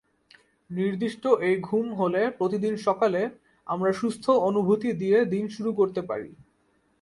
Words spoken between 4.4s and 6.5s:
অনুভূতি দিয়ে দিন শুরু করতে পারি।